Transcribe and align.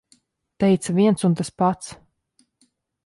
Teica- 0.63 0.91
viens 1.01 1.25
un 1.29 1.35
tas 1.41 1.51
pats. 1.63 1.93